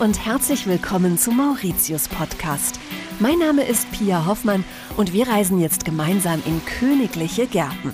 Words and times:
und 0.00 0.24
herzlich 0.24 0.68
willkommen 0.68 1.18
zum 1.18 1.38
Mauritius 1.38 2.06
Podcast. 2.08 2.78
Mein 3.18 3.38
Name 3.40 3.64
ist 3.64 3.90
Pia 3.90 4.26
Hoffmann 4.26 4.62
und 4.96 5.12
wir 5.12 5.26
reisen 5.26 5.60
jetzt 5.60 5.84
gemeinsam 5.84 6.40
in 6.46 6.64
königliche 6.64 7.48
Gärten. 7.48 7.92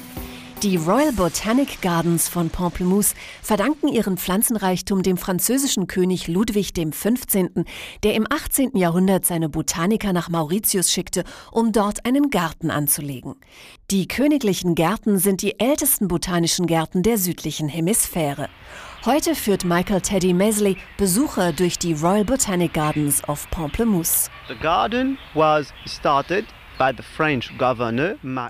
Die 0.63 0.77
Royal 0.77 1.13
Botanic 1.13 1.81
Gardens 1.81 2.29
von 2.29 2.51
Pamplemousse 2.51 3.15
verdanken 3.43 3.89
ihren 3.89 4.19
Pflanzenreichtum 4.19 5.03
dem 5.03 5.17
französischen 5.17 5.87
König 5.87 6.29
Ludwig 6.29 6.75
XV., 6.75 7.27
der 8.03 8.15
im 8.15 8.27
18. 8.31 8.77
Jahrhundert 8.77 9.25
seine 9.25 9.49
Botaniker 9.49 10.13
nach 10.13 10.29
Mauritius 10.29 10.93
schickte, 10.93 11.25
um 11.53 11.73
dort 11.73 12.05
einen 12.05 12.29
Garten 12.31 12.71
anzulegen. 12.71 13.35
Die 13.91 14.09
königlichen 14.09 14.75
Gärten 14.75 15.19
sind 15.19 15.41
die 15.41 15.59
ältesten 15.59 16.09
botanischen 16.09 16.67
Gärten 16.67 17.03
der 17.03 17.17
südlichen 17.17 17.69
Hemisphäre. 17.69 18.49
Heute 19.07 19.35
führt 19.35 19.67
Michael 19.67 20.01
Teddy 20.01 20.33
Mesley 20.33 20.79
Besucher 20.97 21.53
durch 21.53 21.79
die 21.79 21.93
Royal 21.93 22.25
Botanic 22.25 22.73
Gardens 22.73 23.23
of 23.29 23.47
Pamplemousse. 23.51 24.31
The 24.49 24.55
garden 24.55 25.19
was 25.35 25.75
started 25.85 26.47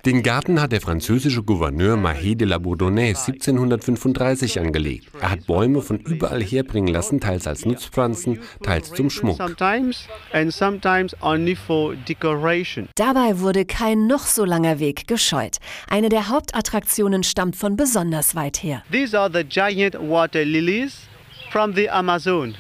den 0.05 0.23
Garten 0.23 0.61
hat 0.61 0.73
der 0.73 0.81
französische 0.81 1.43
Gouverneur 1.43 1.97
Mahé 1.97 2.35
de 2.35 2.47
la 2.47 2.59
Bourdonnais 2.59 3.15
1735 3.27 4.61
angelegt. 4.61 5.09
Er 5.21 5.31
hat 5.31 5.47
Bäume 5.47 5.83
von 5.83 5.99
überall 5.99 6.43
herbringen 6.43 6.93
lassen, 6.93 7.21
teils 7.21 7.47
als 7.47 7.65
Nutzpflanzen, 7.67 8.41
teils 8.63 8.93
zum 8.93 9.11
Schmuck. 9.11 9.39
Dabei 12.97 13.41
wurde 13.41 13.65
kein 13.65 14.07
noch 14.07 14.27
so 14.27 14.45
langer 14.45 14.79
Weg 14.79 15.07
gescheut. 15.07 15.57
Eine 15.89 16.09
der 16.09 16.29
Hauptattraktionen 16.29 17.23
stammt 17.23 17.57
von 17.57 17.77
besonders 17.77 18.35
weit 18.35 18.63
her. 18.63 18.83
These 18.91 19.19
are 19.19 19.31
the 19.33 19.45
giant 19.45 19.97
water 20.01 20.45
lilies 20.45 21.09
from 21.51 21.75
the 21.75 21.89
Amazon. 21.91 22.55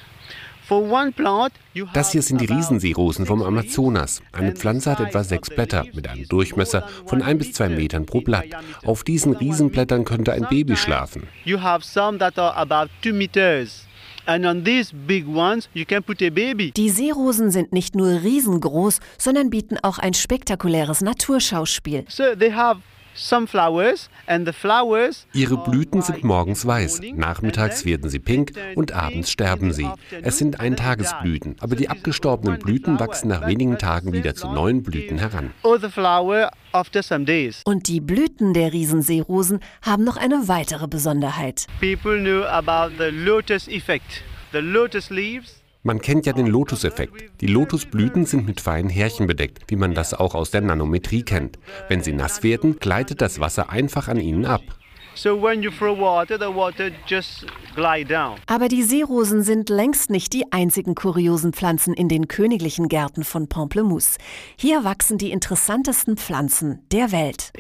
Das 1.93 2.12
hier 2.12 2.23
sind 2.23 2.41
die 2.41 2.47
Riesenseerosen 2.47 3.27
vom 3.27 3.43
Amazonas. 3.43 4.23
Eine 4.33 4.53
Pflanze 4.53 4.91
hat 4.91 5.01
etwa 5.01 5.25
sechs 5.25 5.51
Blätter 5.51 5.84
mit 5.93 6.09
einem 6.09 6.27
Durchmesser 6.29 6.89
von 7.07 7.23
ein 7.23 7.39
bis 7.39 7.53
zwei 7.53 7.69
Metern 7.69 8.07
pro 8.07 8.20
Blatt. 8.20 8.47
Auf 8.85 9.05
diesen 9.05 9.35
Riesenblättern 9.35 10.05
könnte 10.05 10.33
ein 10.33 10.47
Baby 10.48 10.77
schlafen. 10.77 11.29
Die 16.77 16.91
Seerosen 16.91 17.51
sind 17.51 17.73
nicht 17.73 17.95
nur 17.95 18.23
riesengroß, 18.23 19.01
sondern 19.19 19.51
bieten 19.51 19.77
auch 19.83 19.98
ein 19.98 20.15
spektakuläres 20.15 21.03
Naturschauspiel. 21.03 22.07
So 22.09 22.35
they 22.35 22.53
have 22.53 22.81
Ihre 25.33 25.57
Blüten 25.59 26.03
sind 26.03 26.25
morgens 26.25 26.67
weiß, 26.67 27.01
nachmittags 27.15 27.84
werden 27.84 28.11
sie 28.11 28.19
pink 28.19 28.53
und 28.75 28.93
abends 28.93 29.31
sterben 29.31 29.73
sie. 29.73 29.89
Es 30.23 30.39
sind 30.39 30.61
Eintagesblüten, 30.61 31.57
aber 31.61 31.77
die 31.77 31.89
abgestorbenen 31.89 32.59
Blüten 32.59 32.98
wachsen 32.98 33.29
nach 33.29 33.47
wenigen 33.47 33.79
Tagen 33.79 34.12
wieder 34.12 34.35
zu 34.35 34.48
neuen 34.48 34.83
Blüten 34.83 35.19
heran. 35.19 35.53
Und 37.65 37.89
die 37.89 38.01
Blüten 38.01 38.55
der 38.55 38.73
Riesenseerosen 38.73 39.61
haben 39.83 40.05
noch 40.05 40.17
eine 40.17 40.48
weitere 40.48 40.89
Besonderheit. 40.89 41.67
People 41.81 42.19
knew 42.19 42.45
about 42.45 42.97
the 42.98 43.11
lotus 43.11 43.69
effect. 43.69 44.23
The 44.53 44.61
lotus 44.61 45.11
leaves 45.11 45.64
man 45.84 46.00
kennt 46.00 46.24
ja 46.27 46.32
den 46.32 46.46
Lotus-Effekt. 46.46 47.40
Die 47.42 47.46
Lotusblüten 47.46 48.24
sind 48.24 48.46
mit 48.46 48.60
feinen 48.60 48.90
Härchen 48.90 49.27
bedeckt, 49.27 49.64
wie 49.68 49.77
man 49.77 49.94
das 49.94 50.14
auch 50.14 50.34
aus 50.34 50.50
der 50.50 50.62
Nanometrie 50.62 51.22
kennt. 51.22 51.58
Wenn 51.88 52.02
sie 52.02 52.12
nass 52.12 52.42
werden, 52.42 52.78
gleitet 52.80 53.20
das 53.20 53.38
Wasser 53.38 53.68
einfach 53.68 54.08
an 54.08 54.18
ihnen 54.18 54.46
ab. 54.46 54.62
Aber 58.47 58.69
die 58.69 58.83
Seerosen 58.83 59.43
sind 59.43 59.69
längst 59.69 60.11
nicht 60.11 60.33
die 60.33 60.45
einzigen 60.53 60.95
kuriosen 60.95 61.53
Pflanzen 61.53 61.95
in 61.95 62.09
den 62.09 62.27
königlichen 62.29 62.89
Gärten 62.89 63.23
von 63.23 63.48
Pamplemousse. 63.48 64.19
Hier 64.57 64.83
wachsen 64.85 65.19
die 65.19 65.30
interessantesten 65.30 66.17
Pflanzen 66.17 66.80
der 66.91 67.13
Welt. 67.13 67.51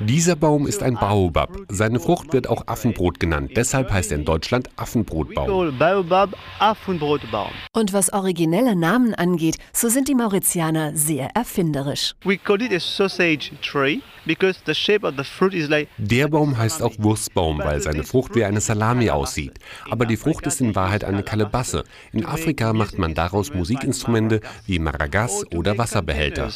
Dieser 0.00 0.36
Baum 0.36 0.66
ist 0.66 0.82
ein 0.82 0.94
Baobab. 0.94 1.50
Seine 1.68 2.00
Frucht 2.00 2.32
wird 2.32 2.48
auch 2.48 2.66
Affenbrot 2.66 3.20
genannt. 3.20 3.52
Deshalb 3.54 3.90
heißt 3.90 4.12
er 4.12 4.18
in 4.18 4.24
Deutschland 4.24 4.70
Affenbrotbaum. 4.76 5.46
Und 7.72 7.92
was 7.92 8.12
originelle 8.12 8.74
Namen 8.74 9.14
angeht, 9.14 9.56
so 9.72 9.88
sind 9.88 10.08
die 10.08 10.14
Mauritianer 10.14 10.96
sehr 10.96 11.28
erfinderisch. 11.34 12.14
Der 15.98 16.28
Baum 16.28 16.37
heißt 16.46 16.82
auch 16.82 16.94
Wurstbaum, 16.98 17.58
weil 17.58 17.80
seine 17.80 18.04
Frucht 18.04 18.34
wie 18.34 18.44
eine 18.44 18.60
Salami 18.60 19.10
aussieht. 19.10 19.54
Aber 19.90 20.06
die 20.06 20.16
Frucht 20.16 20.46
ist 20.46 20.60
in 20.60 20.74
Wahrheit 20.74 21.04
eine 21.04 21.22
Kalebasse. 21.22 21.84
In 22.12 22.24
Afrika 22.24 22.72
macht 22.72 22.98
man 22.98 23.14
daraus 23.14 23.52
Musikinstrumente 23.52 24.40
wie 24.66 24.78
Maragas 24.78 25.44
oder 25.52 25.76
Wasserbehälter. 25.78 26.50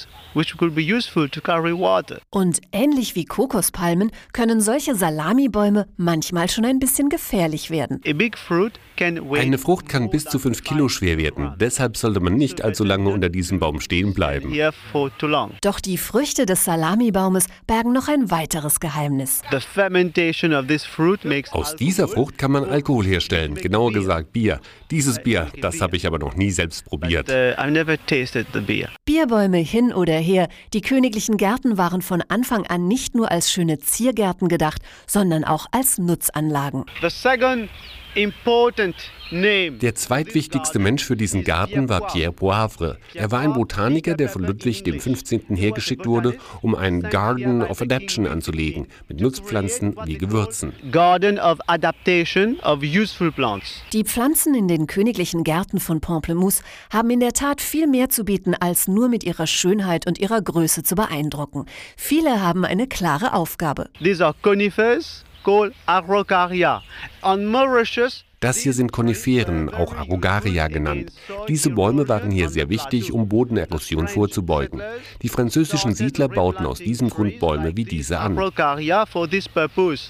Und 2.31 2.60
ähnlich 2.72 3.15
wie 3.15 3.25
Kokospalmen 3.25 4.10
können 4.32 4.60
solche 4.60 4.94
Salamibäume 4.94 5.88
manchmal 5.97 6.49
schon 6.49 6.64
ein 6.64 6.78
bisschen 6.78 7.09
gefährlich 7.09 7.70
werden. 7.70 8.00
Eine 9.32 9.59
Frucht 9.59 9.88
kann 9.88 10.10
bis 10.10 10.25
zu 10.25 10.38
5 10.38 10.62
Kilo 10.62 10.88
schwer 10.88 11.19
werden. 11.19 11.54
Deshalb 11.59 11.97
sollte 11.97 12.20
man 12.20 12.34
nicht 12.34 12.62
allzu 12.62 12.84
lange 12.84 13.10
unter 13.10 13.28
diesem 13.28 13.59
Baum 13.59 13.81
stehen 13.81 14.14
bleiben. 14.14 14.53
Doch 15.62 15.81
die 15.81 15.99
Früchte 15.99 16.47
des 16.47 16.64
Salamibaumes 16.64 17.47
bergen 17.66 17.93
noch 17.93 18.09
ein 18.09 18.31
weiteres 18.31 18.81
Geheimnis. 18.81 19.43
Aus 21.50 21.76
dieser 21.76 22.08
Frucht 22.08 22.38
kann 22.38 22.52
man 22.52 22.64
Alkohol 22.64 23.04
herstellen, 23.06 23.54
genauer 23.54 23.92
gesagt 23.92 24.32
Bier. 24.32 24.60
Dieses 24.90 25.22
Bier, 25.22 25.48
das 25.60 25.80
habe 25.80 25.96
ich 25.96 26.06
aber 26.06 26.18
noch 26.18 26.34
nie 26.34 26.50
selbst 26.50 26.84
probiert. 26.84 27.28
Uh, 27.30 27.54
Bierbäume 29.04 29.58
hin 29.58 29.92
oder 29.92 30.14
her, 30.14 30.48
die 30.72 30.80
königlichen 30.80 31.36
Gärten 31.36 31.78
waren 31.78 32.02
von 32.02 32.22
Anfang 32.28 32.66
an 32.66 32.88
nicht 32.88 33.14
nur 33.14 33.30
als 33.30 33.50
schöne 33.50 33.78
Ziergärten 33.78 34.48
gedacht, 34.48 34.82
sondern 35.06 35.44
auch 35.44 35.66
als 35.72 35.98
Nutzanlagen. 35.98 36.84
Der 38.14 39.94
zweitwichtigste 39.94 40.78
Mensch 40.78 41.04
für 41.04 41.16
diesen 41.16 41.44
Garten 41.44 41.88
war 41.88 42.08
Pierre 42.08 42.32
Poivre. 42.32 42.98
Er 43.14 43.30
war 43.30 43.40
ein 43.40 43.54
Botaniker, 43.54 44.14
der 44.14 44.28
von 44.28 44.44
Ludwig 44.44 44.84
XV. 44.84 45.40
hergeschickt 45.48 46.04
wurde, 46.04 46.36
um 46.60 46.74
einen 46.74 47.00
Garden 47.02 47.62
of 47.62 47.80
Adaptation 47.80 48.26
anzulegen, 48.26 48.88
mit 49.08 49.20
Nutzpflanzen 49.20 49.96
wie 50.04 50.18
Gewürzen. 50.18 50.74
Garden 50.90 51.38
of 51.38 51.58
Adaptation 51.66 52.60
of 52.60 52.82
useful 52.82 53.32
plants. 53.32 53.82
Die 53.94 54.04
Pflanzen 54.04 54.54
in 54.54 54.68
den 54.68 54.86
königlichen 54.86 55.42
Gärten 55.42 55.80
von 55.80 56.02
Pamplemousse 56.02 56.62
haben 56.92 57.08
in 57.08 57.20
der 57.20 57.32
Tat 57.32 57.62
viel 57.62 57.86
mehr 57.86 58.10
zu 58.10 58.24
bieten, 58.24 58.54
als 58.54 58.88
nur 58.88 59.08
mit 59.08 59.24
ihrer 59.24 59.46
Schönheit 59.46 60.06
und 60.06 60.18
ihrer 60.18 60.42
Größe 60.42 60.82
zu 60.82 60.94
beeindrucken. 60.94 61.64
Viele 61.96 62.42
haben 62.42 62.66
eine 62.66 62.86
klare 62.86 63.32
Aufgabe. 63.32 63.88
These 64.02 64.24
are 64.24 64.34
conifers, 64.42 65.24
called 65.42 65.72
Araucaria. 65.88 66.82
On 67.22 67.47
Mauritius, 67.47 68.25
das 68.42 68.58
hier 68.58 68.72
sind 68.72 68.91
Koniferen, 68.91 69.72
auch 69.72 69.94
Araucaria 69.94 70.66
genannt. 70.66 71.12
Diese 71.48 71.70
Bäume 71.70 72.08
waren 72.08 72.32
hier 72.32 72.48
sehr 72.48 72.69
wichtig, 72.69 73.12
um 73.12 73.28
Bodenerosion 73.28 74.08
vorzubeugen. 74.08 74.82
Die 75.22 75.28
französischen 75.28 75.94
Siedler 75.94 76.28
bauten 76.28 76.66
aus 76.66 76.78
diesem 76.78 77.08
Grund 77.08 77.38
Bäume 77.38 77.76
wie 77.76 77.84
diese 77.84 78.19
an. 78.19 78.36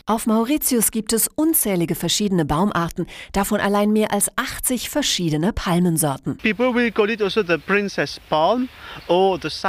Auf 0.07 0.27
Mauritius 0.27 0.91
gibt 0.91 1.13
es 1.13 1.29
unzählige 1.35 1.95
verschiedene 1.95 2.47
Baumarten, 2.47 3.07
davon 3.33 3.61
allein 3.61 3.93
mehr 3.93 4.13
als 4.13 4.31
80 4.37 4.89
verschiedene 4.89 5.53
Palmensorten. 5.53 6.39
Also 6.43 7.43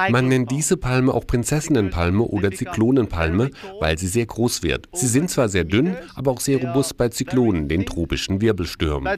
Man 0.10 0.28
nennt 0.30 0.52
diese 0.52 0.78
Palme 0.78 1.14
auch 1.14 1.28
Prinzessinnenpalme 1.28 2.24
oder 2.24 2.52
Zyklonenpalme, 2.52 3.50
weil 3.82 3.98
sie 3.98 4.08
sehr 4.08 4.26
groß 4.26 4.64
wird. 4.64 4.88
Sie 4.94 5.08
sind 5.08 5.30
zwar 5.30 5.50
sehr 5.50 5.66
dünn, 5.66 5.98
aber 6.16 6.32
auch 6.32 6.40
sehr 6.40 6.62
robust 6.66 6.96
bei 6.96 7.10
Zyklonen, 7.10 7.68
den 7.68 7.86
tropischen 7.86 8.40
Wirbeln. 8.40 8.53
Wirbelstürmen. 8.54 9.18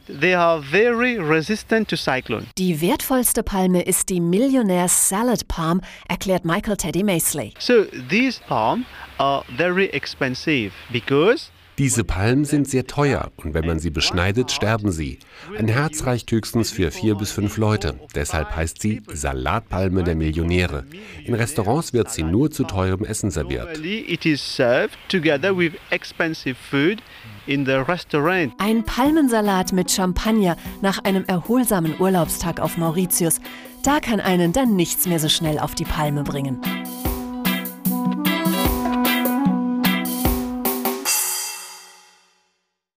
Die 2.58 2.82
wertvollste 2.82 3.44
Palme 3.44 3.82
ist 3.82 4.10
die 4.10 4.22
Millionaire 4.22 4.90
Salad 4.90 5.48
Palm, 5.48 5.82
erklärt 6.08 6.46
Michael 6.46 6.78
Teddy 6.78 7.04
Masley. 7.04 7.54
So 7.60 7.86
these 8.10 8.40
palms 8.48 8.86
are 9.18 9.44
very 9.58 9.86
expensive 9.88 10.72
because 10.92 11.52
diese 11.78 12.06
Palmen 12.06 12.46
sind 12.46 12.70
sehr 12.70 12.88
teuer 12.88 13.32
und 13.36 13.54
wenn 13.54 13.66
man 13.66 13.80
sie 13.80 13.90
beschneidet, 13.90 14.52
sterben 14.52 14.92
sie. 14.92 15.20
Ein 15.58 15.68
Herz 15.68 16.06
reicht 16.06 16.32
höchstens 16.32 16.72
für 16.72 16.90
vier 16.90 17.16
bis 17.16 17.32
fünf 17.32 17.58
Leute. 17.58 18.00
Deshalb 18.16 18.56
heißt 18.56 18.82
sie 18.82 19.02
Salatpalme 19.12 20.04
der 20.04 20.16
Millionäre. 20.16 20.86
In 21.26 21.34
Restaurants 21.34 21.92
wird 21.92 22.10
sie 22.12 22.24
nur 22.24 22.50
zu 22.50 22.64
teurem 22.64 23.04
Essen 23.04 23.30
serviert. 23.30 23.78
Ein 28.58 28.84
Palmensalat 28.86 29.74
mit 29.74 29.92
Champagner 29.92 30.56
nach 30.82 31.04
einem 31.04 31.26
erholsamen 31.26 32.00
Urlaubstag 32.00 32.62
auf 32.62 32.78
Mauritius. 32.78 33.42
Da 33.84 34.00
kann 34.00 34.22
einen 34.22 34.54
dann 34.54 34.76
nichts 34.76 35.08
mehr 35.08 35.20
so 35.20 35.30
schnell 35.30 35.60
auf 35.60 35.76
die 35.76 35.86
Palme 35.86 36.24
bringen. 36.24 36.60